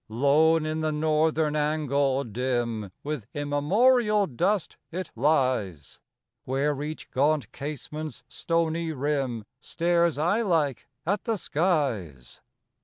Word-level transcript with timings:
Lone 0.09 0.65
in 0.65 0.79
the 0.81 0.91
northern 0.91 1.55
angle, 1.55 2.23
dim 2.23 2.91
With 3.03 3.27
immemorial 3.35 4.25
dust, 4.25 4.77
it 4.91 5.11
lies; 5.15 5.99
Where 6.43 6.81
each 6.81 7.11
gaunt 7.11 7.51
casement's 7.51 8.23
stony 8.27 8.93
rim 8.93 9.45
Stares 9.59 10.17
eyelike 10.17 10.87
at 11.05 11.25
the 11.25 11.37
skies. 11.37 12.41